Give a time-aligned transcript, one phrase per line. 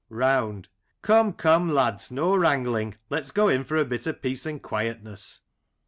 [0.09, 0.67] Round:
[1.03, 5.41] Come, come, lads, no wrangling, let's go in for a bit of peace and quietness.